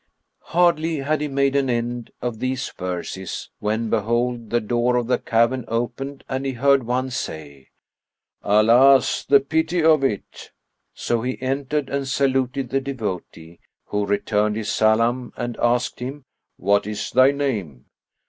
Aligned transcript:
Hardly 0.45 0.95
had 1.01 1.21
he 1.21 1.27
made 1.27 1.55
an 1.55 1.69
end 1.69 2.09
of 2.23 2.39
these 2.39 2.71
verses 2.75 3.51
when, 3.59 3.91
behold! 3.91 4.49
the 4.49 4.59
door 4.59 4.95
of 4.95 5.05
the 5.05 5.19
cavern 5.19 5.63
opened 5.67 6.23
and 6.27 6.43
he 6.43 6.53
heard 6.53 6.81
one 6.85 7.11
say, 7.11 7.67
"Alas, 8.41 9.23
the 9.23 9.39
pity 9.39 9.83
of 9.83 10.03
it!"[FN#50] 10.03 10.47
So 10.95 11.21
he 11.21 11.39
entered 11.39 11.87
and 11.87 12.07
saluted 12.07 12.71
the 12.71 12.81
devotee, 12.81 13.59
who 13.89 14.07
returned 14.07 14.55
his 14.55 14.71
salam 14.71 15.33
and 15.37 15.55
asked 15.61 15.99
him, 15.99 16.25
"What 16.57 16.87
is 16.87 17.11
thy 17.11 17.29
name?" 17.29 17.85